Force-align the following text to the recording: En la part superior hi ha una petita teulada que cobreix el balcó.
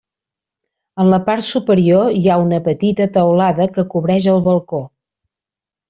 En 1.03 1.11
la 1.13 1.19
part 1.27 1.45
superior 1.49 2.17
hi 2.21 2.25
ha 2.29 2.39
una 2.47 2.63
petita 2.71 3.09
teulada 3.21 3.71
que 3.79 3.89
cobreix 3.95 4.31
el 4.37 4.45
balcó. 4.51 4.85